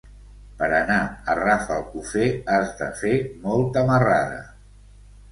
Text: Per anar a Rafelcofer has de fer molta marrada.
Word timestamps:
Per 0.59 0.67
anar 0.75 0.95
a 1.09 1.33
Rafelcofer 1.39 2.29
has 2.53 2.71
de 2.79 2.87
fer 3.01 3.11
molta 3.43 3.83
marrada. 3.91 4.41